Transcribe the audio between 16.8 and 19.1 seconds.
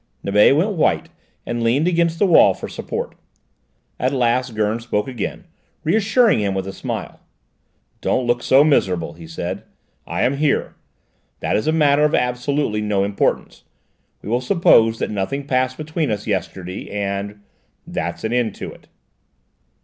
and that's an end to it."